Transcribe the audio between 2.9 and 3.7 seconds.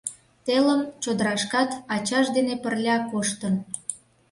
коштын.